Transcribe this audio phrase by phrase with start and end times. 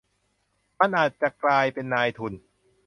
[0.81, 2.33] อาจจะกลายเป็นนายทุน